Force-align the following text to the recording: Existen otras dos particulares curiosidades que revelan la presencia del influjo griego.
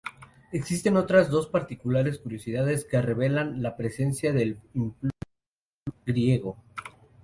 Existen 0.51 0.97
otras 0.97 1.29
dos 1.29 1.45
particulares 1.47 2.17
curiosidades 2.17 2.85
que 2.85 3.03
revelan 3.03 3.61
la 3.61 3.77
presencia 3.77 4.33
del 4.33 4.57
influjo 4.73 5.11
griego. 6.07 6.57